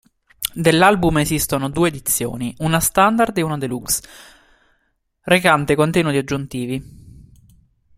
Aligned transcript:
Dell'album 0.55 1.19
esistono 1.19 1.69
due 1.69 1.89
edizioni, 1.89 2.55
una 2.57 2.79
"standard" 2.79 3.37
ed 3.37 3.43
una 3.43 3.59
"deluxe", 3.59 4.01
recante 5.25 5.75
contenuti 5.75 6.17
aggiuntivi. 6.17 6.83